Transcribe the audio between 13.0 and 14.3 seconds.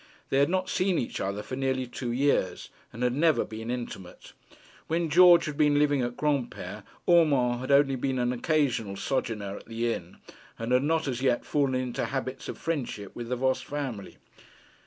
with the Voss family.